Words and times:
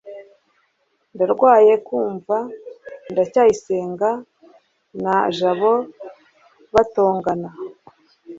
ndarwaye 1.13 1.73
kumva 1.87 2.37
ndacyayisenga 3.11 4.09
na 5.03 5.15
jabo 5.37 5.73
batongana 6.73 7.49